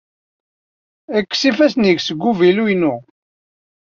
[1.23, 2.95] Kkes ifassen-ik seg uvilu-inu!